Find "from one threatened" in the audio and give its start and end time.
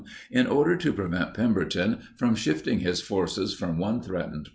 3.53-4.15